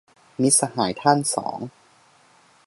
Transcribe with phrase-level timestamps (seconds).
[0.41, 1.59] มิตรสหายท่านสอง